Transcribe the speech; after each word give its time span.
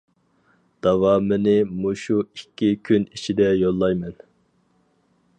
داۋامىنى 0.85 1.51
مۇشۇ 1.83 2.17
ئىككى 2.23 2.71
كۈن 2.89 3.05
ئىچىدە 3.17 3.51
يوللايمەن. 3.59 4.17